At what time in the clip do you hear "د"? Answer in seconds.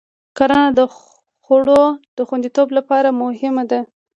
0.77-0.79, 2.17-2.19